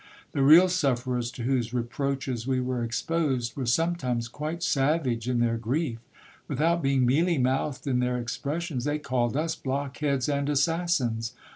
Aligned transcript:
The 0.31 0.41
real 0.41 0.67
sufferers 0.67 1.29
to 1.33 1.43
whose 1.43 1.75
reproaches 1.75 2.47
we 2.47 2.59
were 2.59 2.83
exposed, 2.83 3.55
were 3.55 3.67
sometimes 3.67 4.27
quite 4.29 4.63
savage 4.63 5.29
in 5.29 5.37
their 5.41 5.57
grief; 5.59 5.99
without 6.47 6.81
being 6.81 7.05
mealy 7.05 7.37
mouthed 7.37 7.85
in 7.85 7.99
their 7.99 8.17
expressions, 8.17 8.85
they 8.85 8.97
called 8.97 9.37
us 9.37 9.55
blockheads 9.55 10.27
and 10.27 10.49
assassins. 10.49 11.35